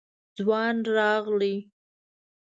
ځوان 0.37 0.77
راغی. 0.95 1.55